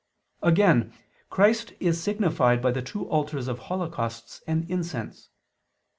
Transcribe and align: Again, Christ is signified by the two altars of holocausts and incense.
Again, 0.41 0.95
Christ 1.29 1.73
is 1.79 2.01
signified 2.01 2.59
by 2.59 2.71
the 2.71 2.81
two 2.81 3.07
altars 3.11 3.47
of 3.47 3.59
holocausts 3.59 4.41
and 4.47 4.67
incense. 4.67 5.29